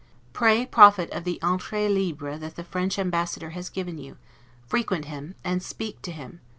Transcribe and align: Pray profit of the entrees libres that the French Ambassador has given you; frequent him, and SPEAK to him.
Pray 0.33 0.65
profit 0.65 1.11
of 1.11 1.25
the 1.25 1.39
entrees 1.43 1.91
libres 1.95 2.39
that 2.39 2.55
the 2.55 2.63
French 2.63 2.97
Ambassador 2.97 3.51
has 3.51 3.69
given 3.69 3.99
you; 3.99 4.17
frequent 4.65 5.05
him, 5.05 5.35
and 5.43 5.61
SPEAK 5.61 6.01
to 6.01 6.11
him. 6.11 6.41